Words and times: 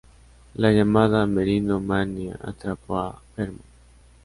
La 0.55 0.71
llamada 0.71 1.27
'merino 1.27 1.79
manía' 1.79 2.39
atrapó 2.41 2.97
a 3.01 3.21
Vermont. 3.37 3.61